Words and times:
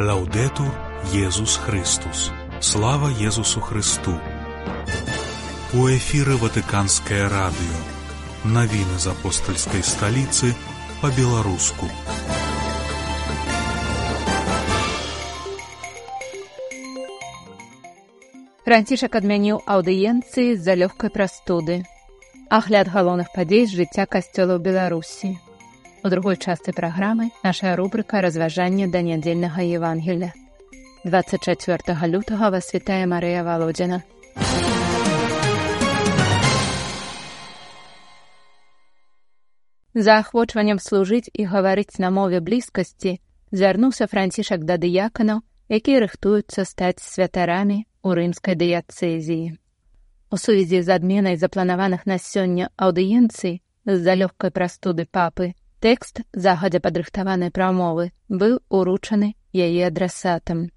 Лаўдетур 0.00 0.74
Езус 1.14 1.56
Христус. 1.56 2.32
Слава 2.60 3.10
Езусу 3.10 3.60
Христу. 3.60 4.18
У 5.72 5.86
эфіры 5.86 6.34
Ватыканскае 6.34 7.30
радыё. 7.30 7.78
Навіны 8.42 8.98
з 8.98 9.06
апостальскай 9.14 9.86
сталіцы 9.86 10.50
па-беларуску. 10.98 11.86
Францішак 18.66 19.14
адмяніў 19.14 19.62
аўдыенцыі 19.62 20.58
з-за 20.58 20.74
лёгкай 20.74 21.14
прастуды. 21.14 21.86
Агляд 22.50 22.90
галоўных 22.90 23.30
падзей 23.30 23.70
з 23.70 23.78
жыцця 23.78 24.10
касцёла 24.10 24.58
ў 24.58 24.60
Беларусі. 24.66 25.38
У 26.04 26.10
другой 26.10 26.36
частцы 26.36 26.72
праграмы 26.76 27.30
наша 27.42 27.74
рубрыка 27.76 28.20
разважання 28.20 28.86
да 28.92 29.00
нядзельнага 29.00 29.62
Евангеля. 29.64 30.34
24 31.04 31.96
лютага 32.12 32.50
вас 32.50 32.74
вітае 32.74 33.06
Марыя 33.08 33.40
Володзіна. 33.40 34.02
За 39.94 40.18
ахвочваннем 40.20 40.76
служыць 40.76 41.32
і 41.32 41.48
гаварыць 41.48 41.96
на 41.96 42.12
мове 42.12 42.44
блізкасці 42.44 43.16
звярнуўся 43.48 44.04
францішак 44.04 44.68
да 44.68 44.76
дыяканаў, 44.76 45.40
якія 45.72 46.04
рыхтуюцца 46.04 46.68
стаць 46.68 47.00
святарамі 47.00 47.88
у 48.04 48.12
рымскай 48.12 48.60
дыяцэзіі. 48.60 49.56
У 50.28 50.36
сувязі 50.36 50.84
з 50.84 50.88
адменай 51.00 51.40
запланаваных 51.40 52.04
на 52.04 52.20
сёння 52.20 52.68
аўдыенцый 52.76 53.62
з-за 53.88 54.20
лёгкай 54.20 54.52
прастуды 54.52 55.08
папы 55.08 55.54
тэкст 55.84 56.22
загадзя 56.32 56.80
падрыхтаванай 56.84 57.52
прамовы 57.56 58.10
быў 58.28 58.58
уручаны 58.78 59.34
яе 59.52 59.86
адрасатам. 59.88 60.70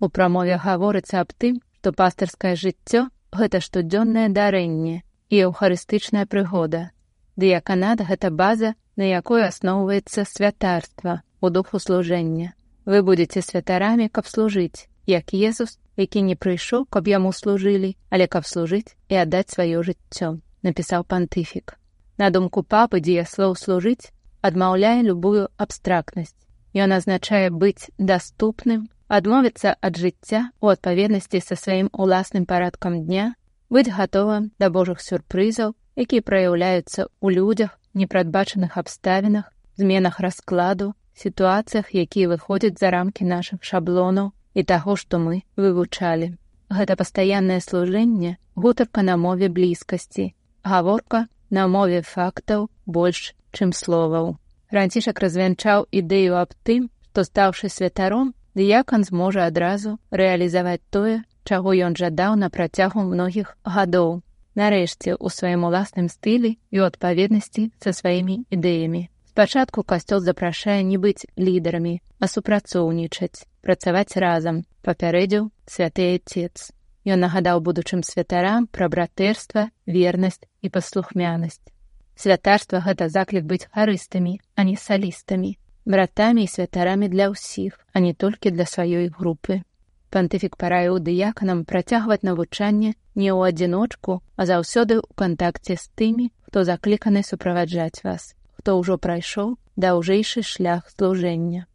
У 0.00 0.08
прамове 0.08 0.58
гаворыцца 0.64 1.20
аб 1.20 1.34
тым, 1.34 1.60
што 1.78 1.92
пастырскае 1.92 2.54
жыццё 2.56 3.08
гэта 3.38 3.60
штодзённае 3.60 4.28
дарэнне 4.38 4.96
і 5.28 5.34
эўхарыстычная 5.46 6.24
прыгода. 6.24 6.90
Дыяканат 7.36 8.06
гэта 8.08 8.30
база, 8.30 8.74
на 8.96 9.04
якой 9.10 9.44
асноўваецца 9.44 10.24
святарства 10.24 11.20
у 11.40 11.50
духу 11.50 11.78
служэння. 11.78 12.54
Вы 12.86 13.02
будзеце 13.02 13.42
святарамі, 13.42 14.08
каб 14.08 14.30
служыць, 14.30 14.86
як 15.06 15.34
Езус 15.34 15.78
які 15.96 16.22
не 16.22 16.34
прыйшоў, 16.34 16.86
каб 16.90 17.08
яму 17.08 17.32
служылі, 17.32 17.94
але 18.10 18.26
каб 18.26 18.46
служыць 18.46 18.96
і 19.08 19.20
аддаць 19.22 19.54
сваё 19.54 19.82
жыццё, 19.82 20.38
напісаў 20.62 21.04
пантыфік. 21.04 21.76
На 22.18 22.30
думку 22.30 22.62
папы 22.62 23.00
дзеяслоў 23.00 23.54
служыць 23.58 24.10
адмаўляе 24.48 25.02
любую 25.08 25.48
абстрактнасць. 25.64 26.36
Ён 26.74 26.92
азначае 26.96 27.48
быць 27.62 27.88
даступным, 27.98 28.90
адмовіцца 29.08 29.76
ад 29.88 30.00
жыцця 30.02 30.40
у 30.60 30.72
адпаведнасці 30.72 31.40
са 31.40 31.56
сваім 31.60 31.88
уласным 31.92 32.44
парадкам 32.50 32.98
дня, 33.06 33.26
быць 33.70 33.94
гатовым 33.98 34.50
да 34.58 34.70
божых 34.74 35.00
сюрпрызаў, 35.00 35.74
якія 35.96 36.26
праяўляюцца 36.28 37.06
ў 37.06 37.28
людзях, 37.38 37.78
непрадбачаных 37.94 38.76
абставінах, 38.76 39.50
зменах 39.76 40.20
раскладу, 40.20 40.94
сітуацыях, 41.14 41.94
якія 41.94 42.28
выходзяць 42.28 42.78
за 42.78 42.90
рамкі 42.90 43.24
нашых 43.24 43.62
шаблонаў 43.62 44.32
і 44.54 44.62
таго, 44.62 44.96
што 44.96 45.22
мы 45.22 45.42
вывучалі. 45.56 46.34
Гэта 46.74 46.96
пастаяннае 46.98 47.60
служэнне 47.60 48.36
гутарка 48.56 49.02
на 49.02 49.16
мове 49.16 49.48
блізкасці, 49.48 50.34
гаворка 50.64 51.26
на 51.50 51.66
мове 51.68 52.02
фактаў 52.02 52.68
больш, 52.86 53.34
чым 53.54 53.70
словаў. 53.72 54.34
Францішак 54.74 55.22
развянчаў 55.22 55.86
ідэю 55.94 56.34
аб 56.42 56.50
тым, 56.66 56.90
што 57.14 57.22
стаўшы 57.22 57.68
святаром, 57.70 58.34
дыякан 58.58 59.06
зможа 59.06 59.46
адразу 59.46 59.98
рэалізаваць 60.10 60.82
тое, 60.90 61.22
чаго 61.46 61.74
ён 61.86 61.94
жадаў 61.94 62.34
на 62.34 62.50
працягу 62.50 63.06
многіх 63.06 63.54
гадоў. 63.62 64.22
Нарэшце 64.58 65.14
у 65.14 65.30
сваім 65.30 65.66
уласным 65.70 66.10
стылі 66.10 66.50
і 66.74 66.76
ў 66.82 66.90
адпаведнасці 66.90 67.70
са 67.82 67.94
сваімі 67.94 68.36
ідэямі. 68.50 69.02
Спачатку 69.30 69.82
касцёл 69.82 70.22
запрашае 70.22 70.82
не 70.86 70.98
быць 70.98 71.26
лідарамі, 71.38 71.98
а 72.22 72.30
супрацоўнічаць, 72.30 73.46
працаваць 73.66 74.14
разам, 74.14 74.62
папярэдзіў 74.86 75.50
святы 75.66 76.06
отец. 76.18 76.70
Ён 77.02 77.26
нагадаў 77.26 77.62
будучым 77.62 78.06
святарам 78.06 78.66
пра 78.66 78.86
братэрства, 78.88 79.68
вернасць 79.86 80.46
і 80.62 80.70
паслухмянасць. 80.70 81.73
Святарства 82.16 82.80
гэта 82.84 83.08
заклік 83.08 83.44
быць 83.44 83.66
харыстамі, 83.74 84.38
а 84.54 84.64
не 84.68 84.76
салістамі, 84.76 85.56
братамі 85.84 86.44
і 86.44 86.52
святарамі 86.54 87.08
для 87.08 87.30
ўсіх, 87.34 87.80
а 87.92 88.00
не 88.00 88.14
толькі 88.14 88.54
для 88.54 88.64
сваёй 88.64 89.10
групы. 89.10 89.62
Пантыфік 90.10 90.56
параіў 90.56 91.02
дыяканам 91.02 91.64
працягваць 91.64 92.22
навучанне 92.22 92.94
не 93.14 93.30
ў 93.34 93.50
адзіночку, 93.50 94.22
а 94.36 94.46
заўсёды 94.46 95.02
ў 95.02 95.10
кантакце 95.18 95.74
з 95.74 95.90
тымі, 95.98 96.30
хто 96.46 96.62
закліканы 96.64 97.26
суправаджаць 97.26 98.06
вас 98.06 98.34
хто 98.64 98.80
ўжо 98.80 98.94
прайшоў 98.96 99.48
даўжэйшы 99.76 100.40
шлях 100.50 100.88
служэння. 100.88 101.66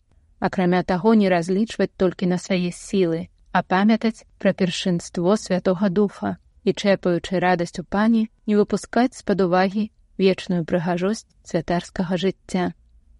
Акрамя 0.41 0.81
таго 0.91 1.13
не 1.13 1.29
разлічваць 1.29 1.93
толькі 2.01 2.29
на 2.31 2.39
свае 2.41 2.71
сілы, 2.73 3.19
а 3.53 3.61
памятаць 3.61 4.25
пра 4.41 4.53
першынство 4.57 5.35
святого 5.35 5.89
духа 5.93 6.31
і 6.65 6.73
чэпаючы 6.73 7.37
радасць 7.45 7.77
у 7.77 7.85
пані 7.85 8.23
не 8.49 8.57
выпускаць 8.57 9.19
з-пад 9.19 9.45
увагі 9.45 9.85
вечную 10.19 10.65
прыгажосць 10.67 11.25
святарскага 11.47 12.19
жыцця. 12.19 12.73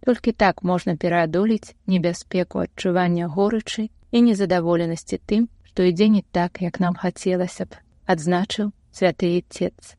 Толькі 0.06 0.32
так 0.32 0.64
можна 0.64 0.96
пераадолець 0.96 1.76
небяспеку 1.88 2.60
адчування 2.66 3.32
горычы 3.32 3.88
і 4.12 4.22
незадаволенасці 4.28 5.20
тым, 5.26 5.48
што 5.64 5.88
ідзе 5.88 6.08
не 6.12 6.24
так, 6.32 6.62
як 6.62 6.80
нам 6.84 7.00
хацелася 7.00 7.66
б, 7.66 7.80
адзначыў 8.06 8.76
святы 8.92 9.32
цец. 9.50 9.96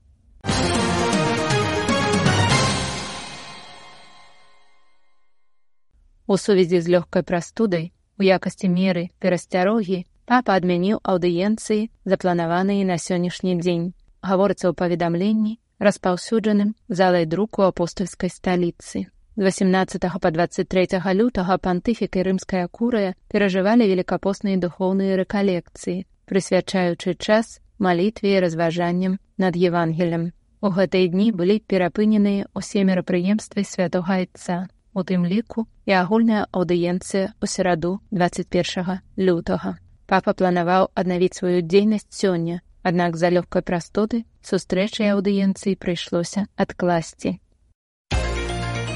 У 6.31 6.37
сувязі 6.37 6.79
з 6.81 6.87
лёгкай 6.95 7.27
прастудай 7.27 7.91
у 8.21 8.23
якасці 8.23 8.69
меры 8.71 9.09
перасцярогі 9.19 10.05
папа 10.31 10.55
адмяніў 10.55 11.01
аўдыенцыі, 11.03 11.89
запланаваныя 12.07 12.87
на 12.87 12.97
сённяшні 13.03 13.57
дзень. 13.59 13.91
Гаворыцца 14.23 14.71
ў 14.71 14.75
паведамленні, 14.79 15.59
распаўсюджаным 15.81 16.75
залай 16.89 17.27
друку 17.27 17.65
апостольскай 17.67 18.31
сталіцы. 18.31 19.09
З 19.37 19.43
18 19.49 20.05
па 20.21 20.31
23 20.31 21.01
лютага 21.15 21.57
пантыфік 21.57 22.17
і 22.17 22.25
рымская 22.29 22.69
курая 22.69 23.15
перажывалі 23.33 23.89
великкапосныя 23.89 24.61
духоўныя 24.61 25.17
рэкалекцыі, 25.23 26.05
прысвячаючы 26.29 27.17
час 27.17 27.61
малітве 27.79 28.37
і 28.37 28.41
разважаннем 28.45 29.19
над 29.39 29.57
Евангелем. 29.57 30.33
У 30.61 30.69
гэтыя 30.69 31.09
дні 31.09 31.33
былі 31.33 31.57
перапыненыя 31.65 32.53
ўсе 32.53 32.85
мерапрыемствы 32.85 33.65
святого 33.65 34.13
айца 34.21 34.69
у 34.93 35.01
тым 35.09 35.25
ліку 35.25 35.65
і 35.89 35.97
агульная 35.97 36.45
аўдыенцыя 36.53 37.33
ў 37.41 37.45
сераду 37.49 38.01
21 38.11 39.01
лютага. 39.17 39.79
Папа 40.05 40.35
планаваў 40.37 40.91
аднавіць 40.93 41.39
сваю 41.41 41.65
дзейнасць 41.65 42.13
сёння, 42.13 42.61
аднак 42.83 43.17
за 43.17 43.31
лёгкай 43.31 43.63
прастуды 43.63 44.25
сустрэчы 44.43 45.09
аўдыенцыі 45.13 45.77
прыйшлося 45.77 46.47
адкласці. 46.57 47.39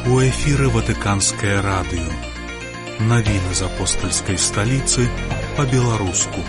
У 0.04 0.20
эфіры 0.20 0.68
ватыканскае 0.68 1.60
радыё. 1.64 2.12
Навіны 3.08 3.54
з 3.56 3.64
апостальскай 3.64 4.36
сталіцы 4.38 5.08
па-беларуску. 5.56 6.44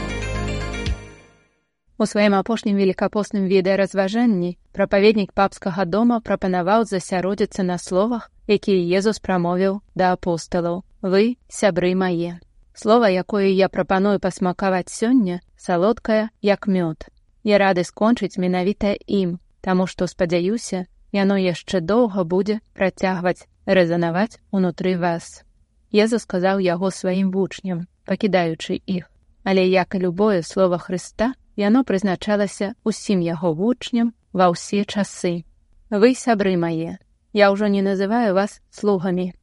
У 1.98 2.06
сваім 2.06 2.36
апошнім 2.36 2.76
великкапосным 2.76 3.48
відэаразважанні 3.48 4.58
прапаведнік 4.76 5.32
папскага 5.32 5.86
дома 5.88 6.20
прапанаваў 6.20 6.84
засяродзіцца 6.84 7.64
на 7.64 7.78
словах, 7.80 8.28
якія 8.52 9.00
Езус 9.00 9.24
прамовіў 9.24 9.80
да 9.96 10.12
апосталаў: 10.12 10.84
вы 11.02 11.40
сябры 11.48 11.96
мае. 11.96 12.44
Слова, 12.76 13.08
якое 13.08 13.48
я 13.48 13.70
прапаную 13.70 14.20
пасмакаваць 14.20 14.92
сёння, 14.92 15.40
салодкае 15.56 16.28
як 16.42 16.68
мёд. 16.68 17.08
Я 17.46 17.62
рады 17.62 17.84
скончыць 17.86 18.42
менавіта 18.42 18.96
ім, 19.06 19.38
таму 19.62 19.86
што 19.86 20.08
спадзяюся, 20.10 20.86
яно 21.14 21.38
яшчэ 21.38 21.82
доўга 21.82 22.26
будзе 22.26 22.58
працягваць 22.74 23.46
рэзанаваць 23.66 24.42
унутры 24.50 24.98
вас. 24.98 25.46
Езу 25.94 26.18
сказаў 26.20 26.60
яго 26.66 26.90
сваім 26.90 27.30
вучням, 27.32 27.86
пакідаючы 28.10 28.82
іх, 28.86 29.06
але 29.44 29.68
як 29.70 29.94
і 29.94 30.02
любое 30.10 30.42
слово 30.42 30.82
Хрыста, 30.82 31.34
яно 31.56 31.86
прызначалася 31.86 32.74
ўсім 32.82 33.22
яго 33.22 33.54
вучням 33.54 34.12
ва 34.34 34.50
ўсе 34.50 34.82
часы. 34.84 35.46
Вы 35.94 36.18
сябры 36.18 36.58
мае, 36.58 36.98
я 37.32 37.54
ўжо 37.54 37.70
не 37.70 37.86
называю 37.86 38.34
вас 38.34 38.60
слугамі. 38.74 39.38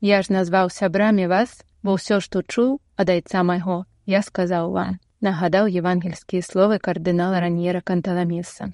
Я 0.00 0.24
ж 0.24 0.32
назваў 0.32 0.72
сябрамі 0.72 1.28
вас, 1.28 1.60
бо 1.84 2.00
ўсё, 2.00 2.24
што 2.24 2.42
чуў 2.42 2.80
ад 2.96 3.12
айца 3.12 3.44
майго, 3.44 3.84
я 4.06 4.24
сказаў 4.24 4.72
вам, 4.72 4.98
нагадаў 5.22 5.70
евангельскія 5.70 6.42
словы 6.42 6.78
кардынала 6.78 7.40
раньера 7.40 7.80
канталамеса. 7.80 8.72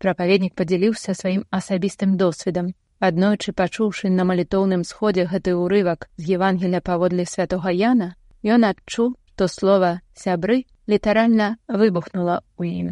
Прапаведнік 0.00 0.56
падзяліўся 0.56 1.14
сваім 1.14 1.44
асабістым 1.50 2.16
досведам. 2.16 2.72
Аднойчы 3.00 3.52
пачуўшы 3.56 4.10
на 4.12 4.24
малітоўным 4.28 4.84
сходзе 4.84 5.24
гэты 5.24 5.56
ўрывак 5.56 6.08
з 6.16 6.36
Евангеля 6.36 6.80
паводле 6.84 7.24
святого 7.24 7.72
Яна, 7.72 8.16
Ён 8.44 8.64
адчуў, 8.64 9.16
што 9.40 9.48
слова 9.48 9.90
сябры 10.12 10.64
літаральна 10.84 11.56
выбухнула 11.64 12.44
ў 12.60 12.64
ім. 12.80 12.88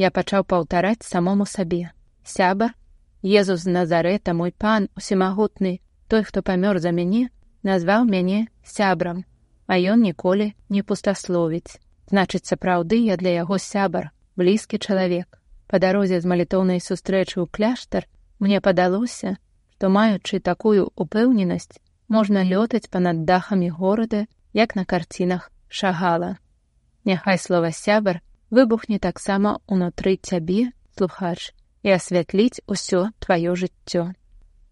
Я 0.00 0.08
пачаў 0.08 0.44
паўтараць 0.48 1.04
самому 1.04 1.44
сабе. 1.44 1.92
Сябар, 2.24 2.72
Езус 3.20 3.68
з 3.68 3.72
Назарета, 3.76 4.32
мой 4.32 4.56
пан 4.56 4.88
усімагутны, 4.96 5.80
той, 6.08 6.24
хто 6.24 6.40
памёр 6.40 6.80
за 6.80 6.96
мяне, 6.96 7.28
назваў 7.62 8.08
мяне 8.08 8.48
сябрам, 8.64 9.24
а 9.68 9.76
ён 9.76 10.00
ніколі 10.00 10.56
не 10.72 10.80
пустасловіць. 10.80 11.76
Значыць, 12.10 12.46
сапраўды 12.46 12.98
я 13.04 13.16
для 13.16 13.30
яго 13.30 13.58
сябар, 13.58 14.10
блізкі 14.36 14.78
чалавек. 14.78 15.38
Па 15.68 15.78
дарозе 15.78 16.20
з 16.20 16.28
малітоўнай 16.28 16.80
сустрэчы 16.80 17.40
ў 17.40 17.46
кляштар 17.48 18.08
мне 18.38 18.60
падалося, 18.60 19.38
што 19.76 19.88
маючы 19.88 20.38
такую 20.38 20.90
упэўненасць, 20.94 21.80
можна 22.08 22.44
лётаць 22.44 22.86
па-над 22.86 23.24
дахамі 23.24 23.70
горада, 23.70 24.26
як 24.52 24.76
на 24.76 24.84
карцінах 24.84 25.50
шагала. 25.68 26.36
Няхай 27.04 27.38
слова 27.38 27.72
сябар 27.72 28.20
выбухне 28.50 28.98
таксама 28.98 29.58
ўнутры 29.66 30.20
цябе, 30.22 30.70
слухач, 30.94 31.50
і 31.82 31.98
асвятліць 31.98 32.62
усё 32.66 33.10
тваё 33.18 33.56
жыццё. 33.58 34.12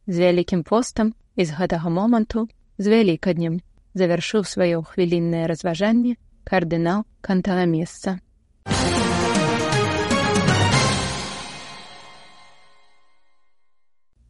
З 0.06 0.14
вялікім 0.14 0.62
постам 0.62 1.14
і 1.34 1.42
з 1.48 1.56
гэтага 1.58 1.90
моманту 1.90 2.46
з 2.78 2.86
вялікаднем 2.92 3.58
завяршыў 3.98 4.46
сваё 4.46 4.84
хвіліннае 4.86 5.46
разважанне 5.50 6.14
кардынал 6.50 7.05
канталамесца. 7.23 8.19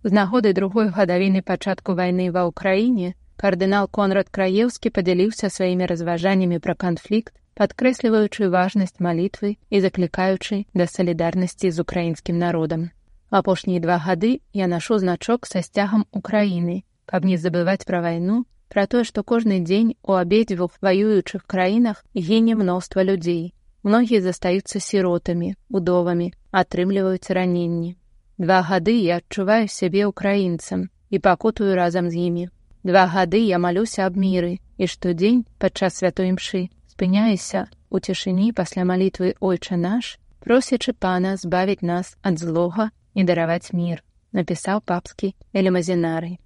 З 0.05 0.13
нагоды 0.17 0.53
другой 0.53 0.89
гадавіны 0.97 1.41
пачатку 1.41 1.97
вайны 1.97 2.29
ва 2.33 2.45
ўкраіне 2.49 3.17
кардынал 3.41 3.89
Конрад 3.89 4.29
Краеўскі 4.29 4.93
падзяліўся 4.97 5.49
сваімі 5.49 5.89
разважаннямі 5.89 6.61
пра 6.61 6.77
канфлікт 6.85 7.33
падкрэсліваючы 7.61 8.49
важнасць 8.53 9.01
малітвы 9.01 9.57
і 9.69 9.81
заклікаючы 9.85 10.65
да 10.73 10.87
салідарнасці 10.87 11.73
з 11.73 11.85
украінскім 11.85 12.37
народам. 12.39 12.89
Апошнія 13.31 13.81
два 13.81 13.97
гады 13.97 14.41
я 14.53 14.67
нашу 14.67 14.99
значок 14.99 15.47
са 15.47 15.61
сцягам 15.65 16.05
Украіны, 16.13 16.85
каб 17.05 17.25
не 17.25 17.37
забываць 17.37 17.85
пра 17.85 18.01
вайну, 18.01 18.45
пра 18.71 18.87
тое, 18.87 19.03
што 19.05 19.23
кожны 19.23 19.59
дзень 19.61 19.97
у 20.03 20.15
абедзвюх 20.15 20.79
ваюючых 20.81 21.45
краінах 21.47 22.05
гіне 22.15 22.55
мноства 22.55 23.03
людзей. 23.03 23.53
Многія 23.83 24.21
застаюцца 24.23 24.81
сіротамі, 24.81 25.55
удовамі, 25.69 26.33
атрымліваюць 26.53 27.35
раненні. 27.35 27.97
Два 28.39 28.63
гады 28.63 28.97
я 28.97 29.21
адчуваю 29.21 29.69
сябе 29.69 30.07
ўкраінцам 30.09 30.89
і 31.11 31.19
пакутую 31.19 31.75
разам 31.75 32.11
з 32.11 32.31
імі. 32.31 32.45
Два 32.85 33.05
гады 33.05 33.41
я 33.45 33.59
малюся 33.59 34.07
аб 34.07 34.17
міры 34.17 34.61
і 34.79 34.87
штодзень 34.87 35.45
падчас 35.59 36.01
святой 36.01 36.33
імшы 36.33 36.69
спыняйся 36.89 37.67
у 37.91 37.99
цішыні 37.99 38.53
пасля 38.53 38.85
малітвы 38.85 39.35
ойча 39.41 39.77
наш, 39.77 40.17
просячы 40.41 40.93
пана 40.93 41.37
збавіць 41.37 41.83
нас 41.83 42.17
ад 42.23 42.39
злога 42.41 42.91
і 43.15 43.25
дараваць 43.25 43.73
мір, 43.73 44.05
напісаў 44.33 44.81
папскі 44.85 45.35
элемазінарый. 45.53 46.37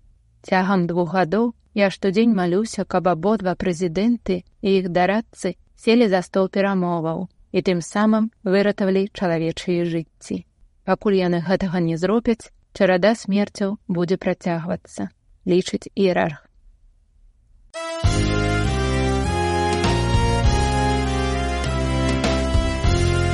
Цягам 0.42 0.86
двух 0.86 1.14
гадоў 1.14 1.54
я 1.74 1.90
штодзень 1.90 2.34
малюся, 2.34 2.84
каб 2.84 3.08
абодва 3.08 3.54
прэзідэнты 3.58 4.42
і 4.62 4.68
іх 4.78 4.88
дарадцы 4.94 5.54
селі 5.76 6.08
за 6.08 6.22
стол 6.22 6.48
перамоваў 6.48 7.26
і 7.50 7.62
тым 7.66 7.82
самым 7.82 8.30
выратавалі 8.42 9.10
чалавечыя 9.10 9.84
жыцці. 9.84 10.46
Пакуль 10.86 11.18
яны 11.18 11.42
гэтага 11.42 11.82
не 11.82 11.98
зробяць, 11.98 12.50
чарада 12.72 13.14
смерцяў 13.14 13.78
будзе 13.88 14.16
працягвацца, 14.16 15.10
лічыць 15.46 15.90
іерарх. 15.94 16.46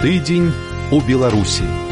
Тыдзень 0.01 0.49
у 0.97 1.01
Беларусі. 1.05 1.90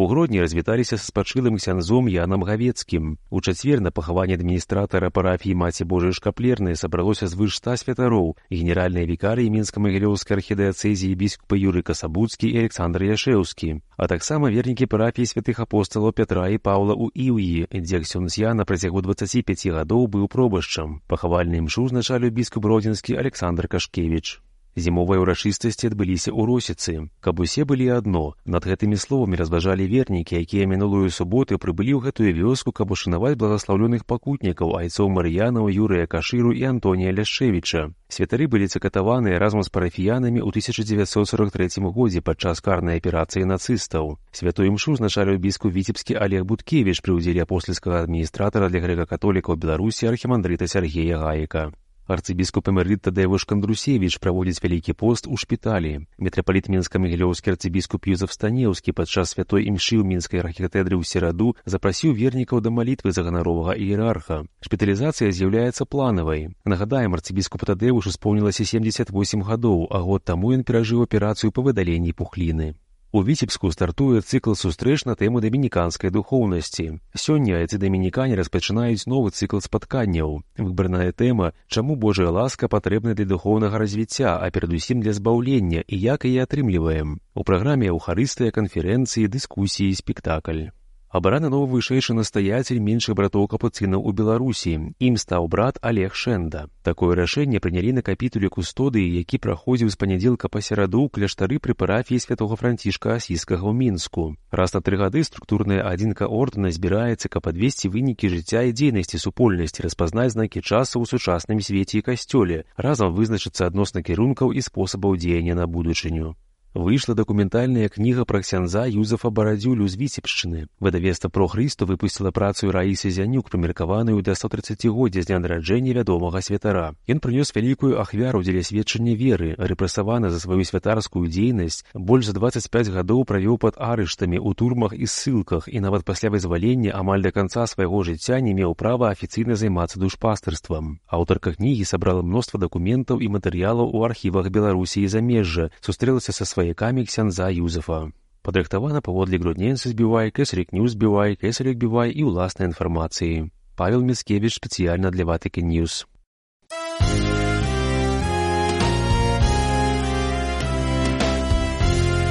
У 0.00 0.06
грудні 0.06 0.40
развіталіся 0.40 0.96
з 0.96 1.04
спачылым 1.04 1.56
ксянзом 1.60 2.06
Янам 2.08 2.40
Гавецкім. 2.48 3.18
У 3.28 3.40
чацвер 3.40 3.82
на 3.84 3.90
пахаванне 3.90 4.38
адміністратара 4.40 5.10
парафіі 5.10 5.54
маці 5.54 5.84
Божай 5.84 6.16
шкаплернай 6.16 6.76
сабралося 6.82 7.28
звыш 7.28 7.60
ста 7.60 7.76
святароў, 7.76 8.32
генеральныя 8.48 9.04
вікарыі 9.04 9.52
мінска-магілёўскай 9.52 10.40
архідэацэзіі 10.40 11.20
біскупы 11.20 11.60
Юры 11.60 11.84
Касабуцкі 11.84 12.48
і 12.48 12.64
Александр 12.64 13.04
Яшэўскі, 13.12 13.76
а 14.00 14.08
таксама 14.08 14.48
вернікі 14.48 14.88
парафіі 14.88 15.28
святых 15.28 15.60
апосталаў 15.60 16.16
Пятра 16.16 16.48
і 16.48 16.56
Паўла 16.56 16.96
ў 16.96 17.12
Іўі, 17.12 17.68
дзе 17.68 18.00
ксёнз 18.00 18.40
Яна 18.40 18.64
працягу 18.64 19.04
25 19.04 19.68
гадоў 19.68 20.08
быў 20.08 20.32
пробашчам. 20.32 21.04
Пахавальны 21.12 21.60
імшу 21.60 21.84
узначалю 21.84 22.32
біскуп 22.32 22.64
Родзінскі 22.64 23.20
Александр 23.20 23.68
Кашкевіч. 23.68 24.40
Зімовыя 24.80 25.20
ўрачыстасці 25.20 25.92
адбыліся 25.92 26.32
ў 26.32 26.40
росіцы, 26.48 26.92
каб 27.20 27.40
усе 27.44 27.68
былі 27.68 27.86
адно. 28.00 28.32
Над 28.48 28.64
гэтымі 28.64 28.96
словамі 28.96 29.36
разважалі 29.36 29.84
вернікі, 29.84 30.40
якія 30.40 30.64
мінулую 30.70 31.12
суботу 31.12 31.60
прыбылі 31.60 32.00
ў 32.00 32.08
гэтую 32.08 32.32
вёску, 32.32 32.72
каб 32.72 32.94
ушанаваць 32.96 33.36
благаслаўлёных 33.36 34.08
пакутнікаў 34.08 34.72
айцоў 34.80 35.12
мар'янаў 35.12 35.68
юрыя 35.68 36.08
кашыру 36.08 36.56
і 36.56 36.64
антонія 36.72 37.12
ляшчевіча. 37.12 37.92
Святары 38.08 38.48
былі 38.48 38.72
цакатаваныя 38.72 39.36
разам 39.36 39.60
з 39.60 39.68
парафіянамі 39.68 40.40
ў 40.40 40.48
1943 40.48 41.92
годзе 41.92 42.24
падчас 42.24 42.64
карнай 42.64 43.04
аперацыі 43.04 43.44
нацыстаў. 43.52 44.16
Святой 44.32 44.72
імшу 44.72 44.96
узначаліў 44.96 45.36
біску 45.44 45.68
віцебскі 45.68 46.16
Олег 46.16 46.48
Буткевіч 46.48 47.04
пры 47.04 47.20
ўдзеле 47.20 47.44
апостольскага 47.44 48.08
адміністратара 48.08 48.72
для 48.72 48.80
грэка-католікаў 48.80 49.60
Беларусі 49.60 50.08
архімандрыта 50.08 50.64
Сергея 50.66 51.20
Гаека 51.20 51.68
арцыбіскуп 52.06 52.70
эмерыт 52.72 53.02
Тадэвуш 53.06 53.44
Кандрусевіч 53.44 54.18
праводзіць 54.18 54.62
вялікі 54.64 54.92
пост 54.94 55.26
у 55.26 55.36
шпіталі. 55.36 56.06
Метрапаліт 56.18 56.68
мінска-мігілёўскі 56.72 57.54
арцыбіскуп 57.54 58.08
Юзаф 58.10 58.32
Станеўскі 58.32 58.96
падчас 58.96 59.36
святой 59.36 59.68
імшы 59.70 60.00
ў 60.00 60.04
мінскай 60.04 60.42
архітэтры 60.42 60.98
ў 60.98 61.04
сераду 61.06 61.54
запрасіў 61.64 62.16
вернікаў 62.16 62.60
да 62.64 62.70
малітвы 62.74 63.14
за 63.14 63.22
ганаровага 63.26 63.78
іерарха. 63.78 64.44
Шпіталізацыя 64.64 65.30
з'яўляецца 65.30 65.86
планавай. 65.86 66.50
Нагадаем, 66.64 67.14
арцыбіскуп 67.14 67.64
Тадэвуш 67.64 68.10
успомнілася 68.10 68.64
78 68.64 69.46
гадоў, 69.46 69.88
а 69.90 70.02
год 70.02 70.24
таму 70.24 70.52
ён 70.56 70.66
перажыў 70.66 71.06
аперацыю 71.06 71.52
па 71.54 71.62
выдаленні 71.62 72.12
пухліны. 72.12 72.74
У 73.12 73.24
віцебску 73.26 73.72
стартуе 73.74 74.20
цыкл 74.22 74.54
сустрэч 74.54 75.02
на 75.02 75.16
тэму 75.18 75.40
дамініканскай 75.42 76.14
духоўнасці. 76.14 77.02
Сёння 77.18 77.58
эцы 77.58 77.74
дамінікане 77.82 78.38
распачынаюць 78.38 79.10
новы 79.10 79.34
цыкл 79.34 79.58
спатканняў. 79.58 80.46
Выбарная 80.54 81.10
тэма, 81.10 81.50
чаму 81.66 81.98
Божая 81.98 82.30
ласка 82.30 82.70
патрэбна 82.70 83.18
для 83.18 83.26
духоўнага 83.26 83.82
развіцця, 83.82 84.38
а 84.38 84.46
перадусім 84.54 85.02
для 85.02 85.10
збаўлення 85.10 85.82
і 85.90 85.98
як 85.98 86.22
яе 86.22 86.46
атрымліваем. 86.46 87.18
У 87.34 87.42
праграме 87.42 87.90
аўхарыстыя 87.90 88.54
канферэнцыі, 88.54 89.26
дыскусіі, 89.26 89.90
спектакль. 89.98 90.70
Абраны 91.10 91.48
новы 91.50 91.66
вышэйшы 91.66 92.14
настаяцель 92.14 92.78
меншых 92.78 93.16
братоў 93.18 93.48
капуцынаў 93.50 93.98
у 94.06 94.12
Беларусі. 94.14 94.94
Ім 95.02 95.14
стаў 95.18 95.48
брат 95.50 95.78
Олег 95.82 96.14
Шэнда. 96.14 96.68
Такое 96.86 97.16
рашэнне 97.18 97.58
прынялі 97.58 97.90
на 97.96 98.02
капітуле 98.06 98.46
кустодыі, 98.46 99.10
які 99.18 99.42
праходзіў 99.42 99.90
з 99.90 99.98
панядзелка 99.98 100.46
па 100.46 100.62
сераду 100.62 101.08
кляштары 101.10 101.58
пры 101.58 101.74
парафіі 101.74 102.22
святого 102.22 102.54
францішка 102.54 103.18
асійскага 103.18 103.66
ў 103.66 103.74
мінску. 103.74 104.38
Раз 104.54 104.70
на 104.78 104.82
тры 104.86 105.02
гады 105.02 105.24
структурная 105.26 105.82
адзінка 105.82 106.30
ордэна 106.30 106.70
збіраецца, 106.70 107.26
каб 107.26 107.50
адвесці 107.50 107.90
вынікі 107.90 108.30
жыцця 108.30 108.62
і 108.70 108.70
дзейнасці 108.70 109.18
супольнасці, 109.18 109.82
распазнаць 109.82 110.38
знакі 110.38 110.62
часу 110.62 111.02
ў 111.02 111.10
сучасным 111.10 111.58
свеце 111.58 111.98
і 111.98 112.06
касцёле, 112.06 112.70
разам 112.78 113.18
вызначыцца 113.18 113.66
адносна 113.66 114.06
кірункаў 114.06 114.54
і 114.54 114.62
спосабаў 114.62 115.18
дзеяння 115.18 115.58
на 115.58 115.66
будучыню. 115.66 116.38
Выйшла 116.72 117.16
дакументальная 117.18 117.88
кніга 117.90 118.22
пра 118.22 118.46
ксяндза 118.46 118.86
Юзафа 118.86 119.30
барадзюлю 119.34 119.88
з 119.90 119.98
віцебшчыны. 119.98 120.70
Выдавецтва 120.78 121.26
про 121.28 121.48
Хрысту 121.50 121.82
выпусціла 121.82 122.30
працу 122.30 122.70
раісы 122.70 123.10
зянюк 123.10 123.50
прымеркаваную 123.50 124.22
да 124.22 124.38
130годдзя 124.38 125.22
з 125.22 125.26
дня 125.26 125.42
нараджэння 125.42 125.98
вядомага 125.98 126.38
святара. 126.38 126.94
Ён 127.10 127.18
прынёс 127.18 127.50
вялікую 127.50 127.98
ахвяру 127.98 128.46
дзеля 128.46 128.62
сведчання 128.62 129.18
веры, 129.18 129.58
рэпрэсаваны 129.58 130.30
за 130.30 130.38
сваю 130.38 130.62
святарскую 130.62 131.26
дзейнасць, 131.26 131.82
больш 131.92 132.30
за 132.30 132.38
25 132.38 132.94
гадоў 132.94 133.26
правёў 133.26 133.58
пад 133.58 133.74
арыштамі 133.74 134.38
ў 134.38 134.54
турмах 134.54 134.94
і 134.94 135.10
ссылках 135.10 135.66
і 135.66 135.82
нават 135.82 136.06
пасля 136.06 136.30
вызвалення 136.30 136.94
амаль 136.94 137.26
да 137.26 137.34
канца 137.34 137.66
свайго 137.66 138.06
жыцця 138.06 138.38
не 138.38 138.54
меў 138.54 138.78
права 138.78 139.10
афіцыйна 139.10 139.58
займацца 139.58 139.98
душпастырствам. 139.98 141.02
Аўтарка 141.10 141.50
кнігі 141.50 141.82
сабрала 141.82 142.22
мноства 142.22 142.62
дакументаў 142.62 143.18
і 143.18 143.26
матэрыялаў 143.26 143.90
у 143.90 144.06
архівах 144.06 144.54
Беларусі 144.54 145.02
замежжа, 145.10 145.74
сустрэлася 145.82 146.30
са 146.30 146.46
сваім 146.46 146.59
сваякамі 146.60 147.08
ксяндза 147.08 147.48
Юзефа. 147.48 148.12
Падрыхтавана 148.44 149.00
паводле 149.00 149.40
грудненцы 149.40 149.88
збівай, 149.88 150.28
кэсарік 150.28 150.76
нюс 150.76 150.92
збівай, 150.92 151.36
кэсарік 151.40 151.80
бівай 151.80 152.12
і 152.12 152.28
ўласнай 152.28 152.68
інфармацыі. 152.68 153.48
Павел 153.80 154.04
Міскевіч 154.04 154.60
спецыяльна 154.60 155.08
для 155.08 155.24
Ватыкі 155.24 155.64
Ньюс. 155.64 156.04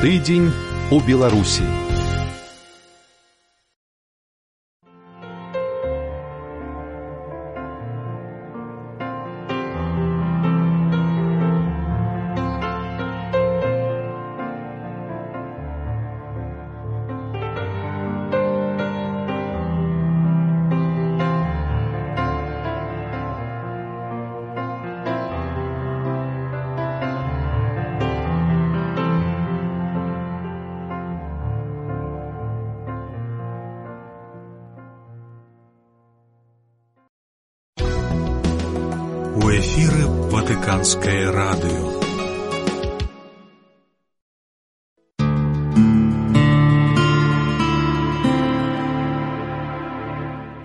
Тыдзень 0.05 0.53
у 0.93 0.98
Беларусі. 1.01 1.88
Ватыканскае 40.89 41.29
радыё. 41.29 42.01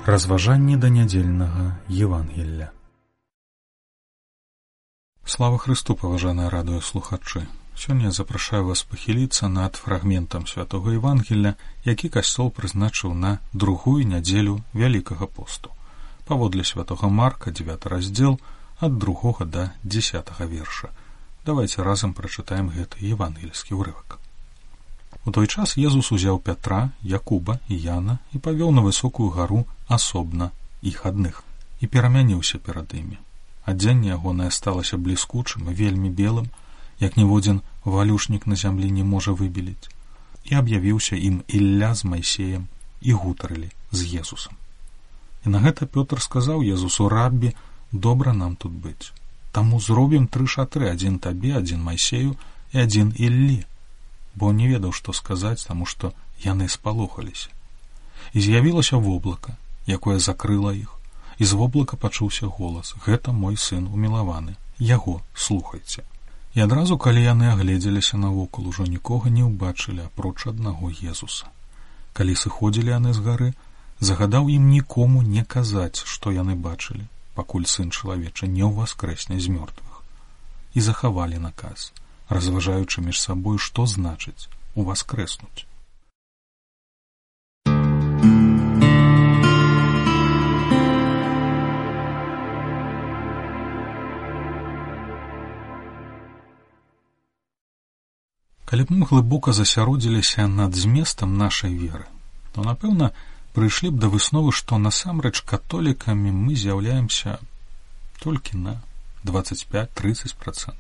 Разважанне 0.07 0.77
да 0.77 0.89
нядзельнага 0.89 1.79
Евангелля. 1.89 2.73
Слава 5.27 5.59
Христу, 5.59 5.97
паважаныя 5.97 6.51
радыёслухачы. 6.51 7.47
Сёння 7.77 8.11
запрашаю 8.11 8.67
вас 8.67 8.83
пахіліцца 8.83 9.49
над 9.49 9.77
фрагментам 9.77 10.47
святого 10.47 10.91
Евангелля, 10.91 11.57
які 11.85 12.09
касцёл 12.09 12.51
прызначыў 12.51 13.15
на 13.15 13.41
другую 13.53 14.07
нядзелю 14.07 14.63
вялікага 14.73 15.27
посту. 15.27 15.71
Паводле 16.27 16.65
святого 16.65 17.09
Марка 17.09 17.51
9 17.51 17.87
раздзел 17.87 18.39
ад 18.81 18.99
другога 18.99 19.45
да 19.45 19.73
десятого 19.83 20.45
верша. 20.45 20.91
Давайте 21.47 21.83
разам 21.83 22.15
прачытаем 22.15 22.71
гэты 22.73 23.05
евангельскі 23.05 23.75
ўрывак. 23.75 24.19
У 25.25 25.33
той 25.33 25.47
час 25.47 25.77
Езус 25.77 26.13
узяў 26.13 26.41
Пятра, 26.41 26.91
Якуба 27.03 27.61
і 27.69 27.77
Яна 27.77 28.19
і 28.33 28.39
павёў 28.39 28.73
на 28.73 28.85
высокую 28.85 29.29
гару 29.33 29.65
асобна 29.89 30.51
іх 30.83 31.07
адных 31.07 31.45
і 31.81 31.87
перамяніўся 31.87 32.59
перад 32.59 32.93
імі. 32.93 33.17
Адзенне 33.65 34.13
ягонае 34.13 34.51
сталася 34.51 35.01
бліскучым 35.01 35.71
і 35.71 35.77
вельмі 35.77 36.11
белым, 36.11 36.49
як 37.01 37.17
ніводзін 37.17 37.63
валюшнік 37.85 38.47
на 38.47 38.57
зямлі 38.57 38.91
не 38.91 39.05
можа 39.05 39.33
выбеліць. 39.33 39.89
І 40.45 40.61
аб'явіўся 40.61 41.17
ім 41.17 41.41
Ілля 41.49 41.95
з 41.95 42.05
майсеем 42.05 42.69
і 43.01 43.13
гутарылі 43.13 43.73
з 43.93 44.21
Езусам. 44.21 44.61
І 45.45 45.53
на 45.57 45.61
гэта 45.65 45.89
Пётр 45.89 46.21
сказаў 46.21 46.61
Езусу 46.61 47.09
раббі, 47.09 47.57
добра 47.93 48.33
нам 48.33 48.57
тут 48.57 48.73
быць. 48.73 49.13
Таму 49.53 49.81
зробім 49.81 50.27
тры 50.27 50.47
шатры 50.47 50.91
адзін 50.91 51.19
табе, 51.19 51.55
адзін 51.59 51.83
майсею 51.83 52.37
і 52.73 52.79
адзін 52.83 53.13
Іллі, 53.17 53.65
бо 54.35 54.53
не 54.53 54.69
ведаў, 54.69 54.93
што 54.93 55.13
сказаць, 55.13 55.65
таму 55.65 55.87
што 55.87 56.13
яны 56.45 56.69
спалохаліся. 56.69 57.51
І 58.33 58.41
з'явілася 58.41 58.97
воблака, 58.97 59.57
якое 59.87 60.19
закрыла 60.19 60.75
іх, 60.75 60.91
і 61.39 61.45
з 61.45 61.53
воблака 61.53 61.97
пачуўся 61.97 62.47
голас: 62.47 62.95
гэта 63.07 63.33
мой 63.33 63.57
сын 63.57 63.87
умілаваны, 63.87 64.57
яго 64.79 65.23
слухайце. 65.35 66.03
І 66.55 66.61
адразу, 66.61 66.99
калі 66.99 67.23
яны 67.23 67.51
агледзеліся 67.51 68.17
навокал, 68.17 68.67
ужо 68.71 68.87
нікога 68.87 69.31
не 69.31 69.43
ўбачылі 69.43 70.07
апроч 70.07 70.47
аднаго 70.47 70.91
Езуса. 70.91 71.51
Калі 72.15 72.35
сыходзілі 72.39 72.95
яны 72.95 73.15
з 73.15 73.23
гары, 73.23 73.51
загадаў 74.01 74.51
ім 74.51 74.71
нікому 74.71 75.23
не 75.23 75.43
казаць, 75.43 76.03
што 76.05 76.31
яны 76.31 76.55
бачылі, 76.55 77.07
пакуль 77.35 77.67
сын 77.67 77.91
чалавеча 77.91 78.47
не 78.47 78.65
ўваскрэсне 78.65 79.43
з 79.43 79.51
мёртвых. 79.51 80.03
І 80.75 80.81
захавалі 80.81 81.39
наказ 81.39 81.93
разважаючы 82.29 83.05
між 83.05 83.21
сабой 83.21 83.59
што 83.59 83.87
значыць 83.87 84.49
уваскрэснуць 84.75 85.69
калі 98.65 98.83
б 98.89 98.91
мы 98.91 99.07
глыбока 99.07 99.53
засяродзіліся 99.53 100.49
над 100.49 100.75
зместам 100.75 101.37
нашай 101.37 101.77
веры 101.77 102.09
то 102.57 102.65
напэўна 102.65 103.13
прыйшлі 103.55 103.95
б 103.95 104.03
да 104.03 104.11
высновы, 104.11 104.53
што 104.53 104.79
насамрэч 104.83 105.43
католікамі 105.47 106.35
мы 106.35 106.59
з'яўляемся 106.59 107.39
толькі 108.21 108.59
на 108.59 108.75
25-30%. 109.25 110.75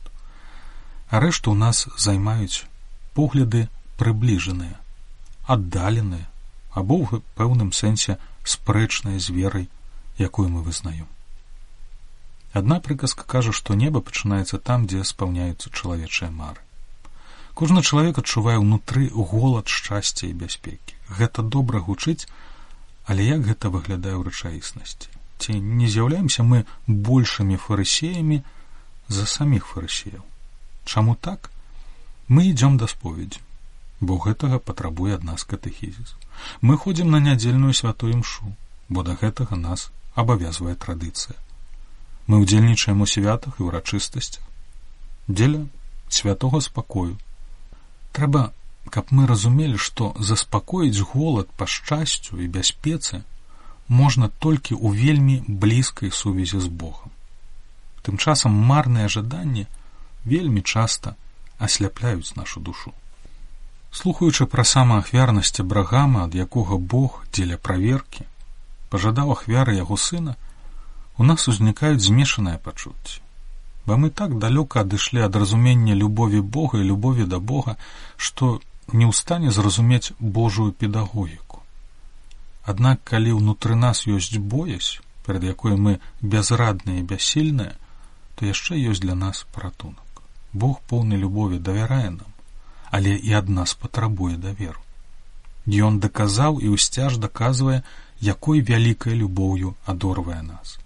А 1.09 1.21
рэшту 1.23 1.54
ў 1.54 1.57
нас 1.57 1.87
займаюць 1.97 2.66
погляды 3.14 3.69
прыбліжаныя, 3.97 4.76
аддаленыя 5.47 6.26
або 6.75 6.99
ў 7.07 7.23
пэўным 7.38 7.71
сэнсе 7.71 8.19
спрэчныя 8.43 9.23
з 9.23 9.31
верай, 9.31 9.66
якую 10.19 10.50
мы 10.50 10.62
вызнаем. 10.66 11.07
Адна 12.54 12.78
прыказка 12.78 13.25
кажа, 13.26 13.52
што 13.52 13.75
неба 13.75 14.02
пачынаецца 14.02 14.59
там, 14.59 14.87
дзе 14.90 15.02
спаўняюцца 15.07 15.71
чалавечыя 15.71 16.31
мары. 16.31 16.62
Кожны 17.54 17.83
чалавек 17.87 18.19
адчувае 18.19 18.59
ўнутры 18.59 19.11
голад 19.14 19.71
шчасця 19.71 20.26
і 20.26 20.35
бяспекі. 20.43 20.99
Гэта 21.19 21.43
добра 21.43 21.78
гучыць, 21.78 22.26
Але 23.07 23.25
як 23.27 23.45
гэта 23.49 23.69
выглядае 23.69 24.15
ў 24.17 24.29
рэчаіснасці? 24.29 25.09
Ці 25.39 25.59
не 25.61 25.89
з'яўляемся 25.89 26.43
мы 26.43 26.65
большымі 26.87 27.59
фарысеямі 27.61 28.41
за 29.09 29.27
саміх 29.27 29.67
фарысеяў? 29.73 30.23
Чаму 30.85 31.17
так? 31.17 31.51
Мы 32.29 32.49
ідзём 32.53 32.81
да 32.81 32.89
споведзі, 32.89 33.41
бо 34.01 34.17
гэтага 34.17 34.59
патрабуе 34.59 35.15
ад 35.21 35.25
нас 35.25 35.45
катэхізіс. 35.45 36.17
Мы 36.61 36.77
ходзім 36.81 37.11
на 37.11 37.21
нядзельную 37.21 37.75
святую 37.77 38.15
імшу, 38.17 38.57
бо 38.89 39.05
да 39.05 39.17
гэтага 39.21 39.61
нас 39.61 39.91
абавязвае 40.15 40.75
традыцыя. 40.75 41.37
Мы 42.27 42.41
ўдзельнічаем 42.41 43.05
у 43.05 43.07
святах 43.07 43.61
і 43.61 43.69
ўрачыстасцях 43.69 44.45
дзеля 45.29 45.67
святого 46.09 46.61
спакою. 46.61 47.17
Трэба 48.13 48.53
каб 48.91 49.11
мы 49.11 49.26
разумелі, 49.26 49.79
што 49.79 50.14
заспакоіць 50.19 51.05
голад 51.12 51.49
па 51.57 51.67
шчасцю 51.67 52.41
і 52.41 52.49
бяспецы 52.49 53.23
можна 53.88 54.29
толькі 54.38 54.75
ў 54.75 54.93
вельмі 54.97 55.37
блізкай 55.49 56.11
сувязі 56.11 56.61
з 56.61 56.69
Богом. 56.69 57.11
Тым 58.05 58.19
часам 58.19 58.53
марныя 58.53 59.09
жаданні 59.09 59.67
вельмі 60.25 60.61
часта 60.62 61.17
асляпляюць 61.59 62.37
нашу 62.37 62.61
душу. 62.61 62.93
Слухаючы 63.95 64.47
пра 64.50 64.64
самаахвярнасць 64.64 65.61
абрагама, 65.61 66.25
ад 66.29 66.35
якога 66.35 66.76
Бог 66.76 67.25
дзеля 67.33 67.57
праверкі 67.57 68.26
пажадаў 68.95 69.35
ахвяры 69.35 69.75
яго 69.75 69.97
сына, 69.99 70.37
у 71.19 71.25
нас 71.26 71.49
узнікаюць 71.50 72.03
змешаныя 72.03 72.59
пачуцці. 72.62 73.23
Бо 73.87 73.97
мы 74.00 74.11
так 74.11 74.38
далёка 74.38 74.81
адышлі 74.87 75.25
ад 75.26 75.37
разумення 75.37 75.95
любові 75.99 76.41
Бога 76.41 76.79
і 76.79 76.87
любові 76.91 77.26
да 77.33 77.38
Бога, 77.38 77.76
што 78.17 78.61
не 78.93 79.07
ў 79.09 79.12
стане 79.12 79.50
зразумець 79.50 80.12
Божую 80.19 80.73
педагогіку. 80.73 81.62
Аднак 82.64 83.00
калі 83.05 83.37
ўнутры 83.38 83.76
нас 83.76 84.05
ёсць 84.09 84.37
боязь, 84.38 85.00
перад 85.26 85.45
якой 85.45 85.76
мы 85.76 86.00
бязрадныя 86.21 87.00
і 87.00 87.09
бяссільныя, 87.09 87.75
то 88.37 88.47
яшчэ 88.47 88.81
ёсць 88.93 89.00
для 89.00 89.14
нас 89.14 89.47
паратунак. 89.53 90.23
Бог 90.53 90.81
поўны 90.88 91.17
любові 91.17 91.59
давярае 91.59 92.11
нам, 92.11 92.31
але 92.91 93.17
і 93.17 93.33
ад 93.33 93.49
нас 93.49 93.75
патрабуе 93.75 94.37
даверу. 94.37 94.81
Ён 95.67 96.00
даказаў 96.00 96.61
і 96.61 96.76
ўсцяж 96.76 97.17
даказвае, 97.17 97.83
якой 98.21 98.61
вялікай 98.61 99.17
любоўю 99.17 99.75
адорвае 99.85 100.43
нас. 100.43 100.79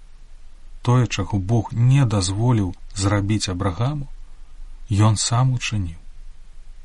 Тое, 0.82 1.06
чаго 1.06 1.38
Бог 1.38 1.74
не 1.74 2.06
дазволіў 2.06 2.74
зрабіць 2.94 3.50
абрагаму, 3.50 4.06
ён 4.90 5.18
сам 5.18 5.52
учыніў 5.58 5.98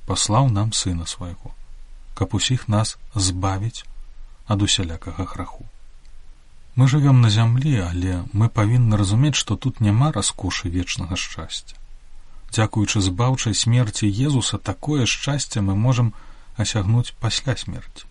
паслаў 0.05 0.49
нам 0.49 0.73
сына 0.73 1.05
свайго, 1.05 1.53
каб 2.13 2.35
усіх 2.35 2.67
нас 2.67 2.97
збавіць 3.15 3.85
ад 4.47 4.61
усялякага 4.61 5.25
граху. 5.25 5.65
Мы 6.75 6.87
жывём 6.87 7.21
на 7.21 7.29
зямлі, 7.29 7.73
але 7.85 8.25
мы 8.33 8.49
павінны 8.49 8.97
разумець, 8.97 9.37
што 9.37 9.55
тут 9.55 9.79
няма 9.79 10.11
раскошы 10.11 10.69
вечнага 10.69 11.15
шчасця. 11.15 11.77
Дзякуючы 12.49 13.01
збаўчай 13.01 13.53
смерці 13.53 14.09
Езуса 14.09 14.57
такое 14.57 15.05
шчасце 15.05 15.61
мы 15.61 15.75
можам 15.75 16.13
асягнуць 16.57 17.13
пасля 17.19 17.55
смерці. 17.57 18.09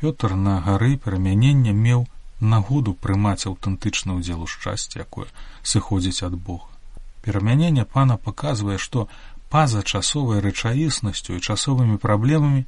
Пётр 0.00 0.34
на 0.34 0.60
гары 0.60 0.96
перамянення 0.96 1.72
меў 1.72 2.06
нагоду 2.40 2.94
прымаць 2.94 3.46
аўтэнтычны 3.50 4.18
ўдзел 4.18 4.42
у 4.42 4.46
шчасці, 4.46 5.02
якое 5.02 5.26
сыходзіць 5.62 6.22
ад 6.26 6.34
Бога. 6.34 6.70
Перамянення 7.22 7.84
пана 7.84 8.16
паказвае, 8.16 8.78
што 8.78 9.08
па-за 9.54 9.84
часовай 9.86 10.40
рэчаіснасцю 10.42 11.36
і 11.38 11.44
часовымі 11.52 11.96
праблемамі 12.02 12.64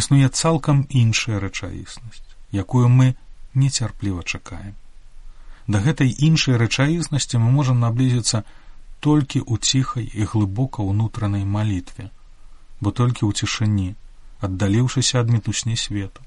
існуе 0.00 0.26
цалкам 0.28 0.80
іншая 0.90 1.38
рэчаіснасць, 1.38 2.24
якую 2.50 2.88
мы 2.90 3.14
нецярпліва 3.54 4.26
чакаем. 4.26 4.74
Да 5.70 5.78
гэтай 5.84 6.10
іншай 6.28 6.58
рэчаіснасці 6.58 7.38
мы 7.38 7.54
можам 7.58 7.78
наблізіцца 7.78 8.42
толькі 9.06 9.38
ў 9.46 9.54
ціхай 9.62 10.10
і 10.10 10.26
глыбока 10.32 10.82
ўнутранай 10.82 11.46
малітве, 11.46 12.10
бо 12.80 12.90
толькі 12.90 13.22
ў 13.22 13.30
цішыні, 13.30 13.94
аддаліўшыся 14.42 15.22
ад 15.22 15.30
мітусні 15.30 15.78
свету, 15.78 16.26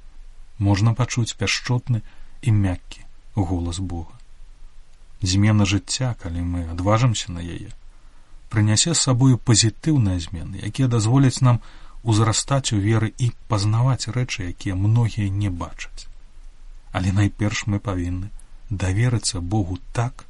можна 0.64 0.96
пачуць 0.96 1.36
пяшчотны 1.36 2.02
і 2.40 2.56
мяккі 2.56 3.04
голас 3.36 3.84
Бога. 3.84 4.16
Змена 5.20 5.68
жыцця, 5.68 6.16
калі 6.24 6.48
мы 6.56 6.66
адважымся 6.72 7.36
на 7.36 7.44
яе, 7.44 7.76
прынясе 8.50 8.94
з 8.94 9.00
сабою 9.00 9.38
пазітыўныя 9.38 10.20
змены, 10.20 10.60
якія 10.66 10.88
дазволяць 10.88 11.42
нам 11.42 11.62
узрастаць 12.04 12.74
у 12.74 12.80
веры 12.82 13.14
і 13.18 13.32
пазнаваць 13.48 14.10
рэчы, 14.10 14.50
якія 14.54 14.76
многія 14.76 15.30
не 15.30 15.50
бачаць. 15.50 16.08
Але 16.92 17.12
найперш 17.12 17.66
мы 17.68 17.80
павінны 17.80 18.30
даверыцца 18.70 19.42
Богу 19.42 19.78
так, 19.94 20.26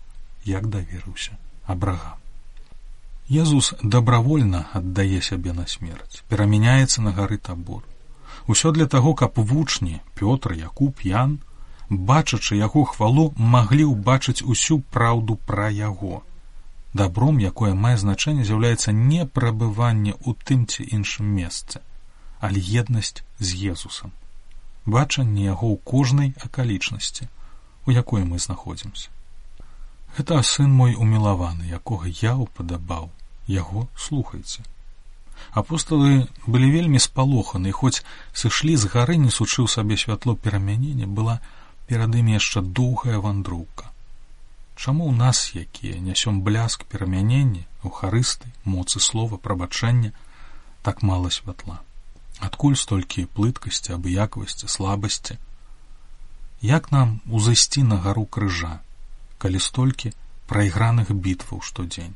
як 0.45 0.69
даверыўся 0.69 1.38
абрагам. 1.65 2.17
Езус 3.29 3.73
добравольна 3.83 4.65
аддае 4.73 5.21
сябе 5.21 5.53
на 5.53 5.67
смерць 5.67 6.23
перамяняецца 6.29 7.01
на 7.05 7.11
гары 7.13 7.38
табор. 7.38 7.83
Усё 8.47 8.71
для 8.73 8.88
таго 8.88 9.13
каб 9.13 9.38
вучні 9.38 10.01
пётр 10.17 10.55
якуб 10.57 11.03
ян 11.05 11.38
бачачы 11.89 12.57
яго 12.57 12.83
хвалу 12.89 13.33
маглі 13.38 13.85
ўбачыць 13.91 14.41
усю 14.41 14.79
праўду 14.95 15.38
пра 15.45 15.69
яго 15.69 16.23
дабром 16.93 17.38
якое 17.38 17.74
мае 17.74 17.98
значэнне 17.98 18.43
з'яўляецца 18.43 18.91
не 18.91 19.25
прабыванне 19.25 20.13
ў 20.13 20.36
тым 20.46 20.65
ці 20.65 20.86
іншым 21.00 21.27
месцы 21.41 21.81
але 22.39 22.60
еднасць 22.60 23.22
з 23.39 23.74
езусам 23.74 24.15
бачанне 24.86 25.46
яго 25.46 25.74
ў 25.74 25.77
кожнай 25.84 26.34
акалічнасці 26.46 27.29
у 27.89 27.91
якой 27.91 28.24
мы 28.24 28.39
знаходзімся. 28.39 29.10
Гэта 30.17 30.41
сын 30.43 30.69
мой 30.69 30.93
умілаваны 30.93 31.69
якога 31.77 32.10
я 32.22 32.36
упадабаў 32.36 33.10
яго 33.48 33.88
слухайце. 33.96 34.65
Апосталы 35.62 36.27
былі 36.46 36.69
вельмі 36.69 37.00
спалоханы 37.00 37.72
хоць 37.72 38.03
сышлі 38.34 38.75
з 38.75 38.91
гары 38.93 39.17
несучы 39.17 39.65
ў 39.65 39.67
сабе 39.74 39.98
святло 39.98 40.36
перамянення 40.36 41.08
была 41.08 41.39
перад 41.89 42.13
імі 42.13 42.38
яшчэ 42.38 42.62
доўгая 42.62 43.22
вандроўка 43.25 43.88
Чаму 44.79 45.12
ў 45.12 45.15
нас, 45.19 45.51
якія 45.59 46.00
нясём 46.00 46.39
бляск 46.39 46.88
перамянення, 46.88 47.67
ухарысты, 47.83 48.48
моцы 48.63 49.03
слова 49.03 49.36
прабачэння, 49.36 50.15
так 50.88 51.03
мала 51.03 51.27
святла? 51.36 51.83
Адкуль 52.39 52.79
столькі 52.79 53.27
плыткасці, 53.36 53.91
абыякавасці, 54.00 54.71
слабасці? 54.71 55.36
Як 56.63 56.95
нам 56.95 57.19
узайсці 57.27 57.83
на 57.83 58.00
гару 58.00 58.24
крыжа, 58.24 58.79
калі 59.36 59.59
столькі 59.59 60.15
прайграных 60.48 61.12
бітваў 61.12 61.59
штодзень? 61.59 62.15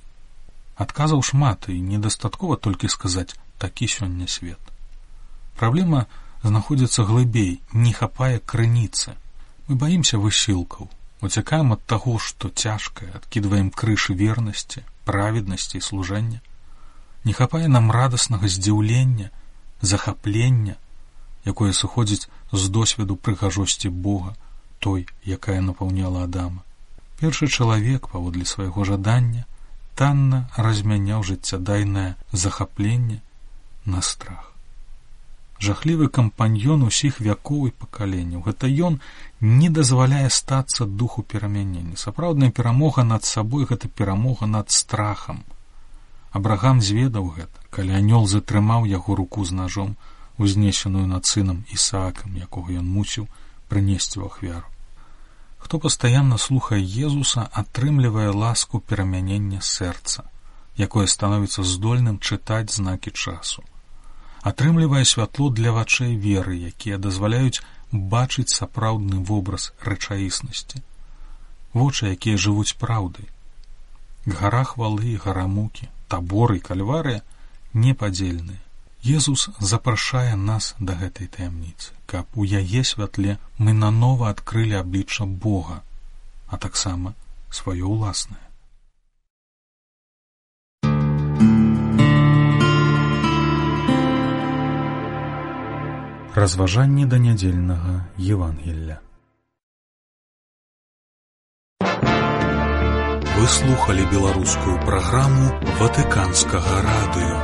Адказаў 0.79 1.19
шмат 1.19 1.67
і 1.67 1.75
недастаткова 1.91 2.55
толькі 2.55 2.87
сказаць 2.87 3.35
такі 3.59 3.91
сёння 3.91 4.31
свет. 4.31 4.59
Праблема 5.59 6.07
знаходзіцца 6.47 7.03
глыбей, 7.03 7.59
не 7.75 7.91
хапае 7.91 8.39
крыніцы. 8.39 9.19
Мы 9.67 9.75
баімся 9.75 10.15
высілкаў, 10.15 10.87
уцякаем 11.23 11.73
ад 11.75 11.81
таго, 11.85 12.17
што 12.19 12.49
цяжкае, 12.49 13.09
адкідваем 13.19 13.69
крыш 13.71 14.09
вернасці, 14.09 14.83
праведнасці 15.05 15.77
і 15.77 15.85
служэння. 15.87 16.39
Не 17.23 17.33
хапае 17.33 17.67
нам 17.67 17.91
радаснага 17.91 18.47
здзіўлення, 18.47 19.29
захаплення, 19.81 20.75
якое 21.45 21.73
сыходзіць 21.73 22.29
з 22.51 22.69
досведу 22.69 23.15
прыгажосці 23.15 23.89
Бога, 23.89 24.35
той, 24.79 25.07
якая 25.25 25.59
напаўняла 25.61 26.23
Адама. 26.23 26.63
Першы 27.19 27.47
чалавек 27.47 28.07
паводле 28.13 28.45
свайго 28.45 28.83
жадання 28.83 29.45
танна 29.95 30.49
размяняў 30.57 31.23
жыццядайнае 31.23 32.15
захапленне 32.31 33.21
на 33.85 34.01
страх 34.01 34.52
жахлівы 35.63 36.07
кампаньён 36.17 36.83
усіх 36.83 37.19
вякоў 37.23 37.67
і 37.69 37.71
пакаленняў. 37.83 38.43
Гэта 38.47 38.67
ён 38.67 38.99
не 39.39 39.69
дазваляе 39.69 40.29
стацца 40.29 40.85
духу 40.85 41.23
перамянення. 41.23 41.95
Сапраўдная 41.95 42.51
перамога 42.51 43.03
над 43.03 43.23
сабой 43.23 43.65
гэта 43.69 43.87
перамога 43.87 44.45
над 44.45 44.71
страхам. 44.71 45.43
Абрагам 46.31 46.81
зведаў 46.81 47.31
гэта 47.37 47.63
калі 47.71 47.95
анёл 48.01 48.27
затрымаў 48.27 48.85
яго 48.89 49.15
руку 49.15 49.45
з 49.45 49.55
ножом 49.61 49.95
узнесеную 50.37 51.07
над 51.07 51.25
сынам 51.25 51.63
ісаакам 51.71 52.35
якога 52.37 52.77
ён 52.83 52.87
мусіў 52.99 53.27
прынесці 53.69 54.19
ў 54.19 54.25
ахвяру. 54.27 54.69
Хто 55.57 55.79
пастаянна 55.79 56.37
слухае 56.37 56.83
езуса 56.83 57.47
атрымлівае 57.63 58.29
ласку 58.35 58.83
перамянення 58.83 59.61
сэрца 59.61 60.27
якое 60.77 61.05
становіцца 61.07 61.63
здольным 61.63 62.17
чытаць 62.19 62.73
знакі 62.73 63.13
часу 63.13 63.63
атрымлівае 64.43 65.05
святло 65.05 65.49
для 65.49 65.71
вачэй 65.71 66.15
веры, 66.15 66.55
якія 66.71 66.97
дазваляюць 66.97 67.63
бачыць 67.91 68.51
сапраўдны 68.55 69.23
вобраз 69.29 69.71
рэчаіснасці. 69.87 70.83
Вочы, 71.73 72.11
якія 72.13 72.37
жывуць 72.37 72.75
праўдай. 72.77 73.29
Гара 74.25 74.63
хвалы, 74.63 75.15
гарамукі, 75.23 75.89
таборы 76.07 76.59
і 76.59 76.65
кальварыя 76.67 77.23
непадзельныя. 77.73 78.61
Езус 79.03 79.49
запрашае 79.59 80.35
нас 80.35 80.75
да 80.79 80.95
гэтай 80.95 81.27
таямніцы, 81.27 81.91
каб 82.07 82.27
у 82.39 82.45
яе 82.47 82.83
святле 82.87 83.35
мы 83.57 83.73
нанова 83.73 84.29
адкрылі 84.29 84.79
аблічча 84.79 85.25
Бога, 85.25 85.81
а 86.47 86.57
таксама 86.57 87.13
сваё 87.51 87.91
ўласнае. 87.91 88.39
Разважанні 96.35 97.05
да 97.05 97.17
нядзельнага 97.21 98.09
Евангелля. 98.17 98.97
Вы 101.79 103.45
слухали 103.47 104.01
беларускую 104.11 104.79
праграму 104.81 105.53
Ватыканскага 105.77 106.81
радыё. 106.87 107.37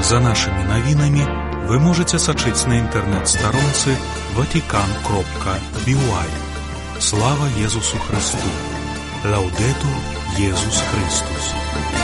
За 0.00 0.20
нашымі 0.24 0.64
навінамі 0.72 1.24
вы 1.68 1.76
можете 1.76 2.16
сачыць 2.16 2.64
на 2.64 2.80
інтэрнэт-старонцы 2.80 3.92
ватикан 4.32 4.88
кропка 5.04 5.60
бівай. 5.84 6.32
Слава 7.00 7.44
Езусу 7.60 7.98
Христу. 8.08 8.48
Лаўдету 9.24 9.92
Езус 10.40 10.80
Христус. 10.88 12.03